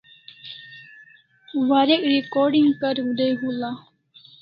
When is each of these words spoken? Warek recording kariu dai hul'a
Warek 1.69 2.03
recording 2.15 2.67
kariu 2.81 3.09
dai 3.17 3.31
hul'a 3.39 3.71